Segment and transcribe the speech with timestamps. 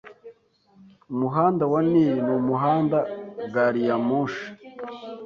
[1.13, 2.97] Umuhanda wa Nil numuhanda
[3.53, 4.47] Gariyamoshi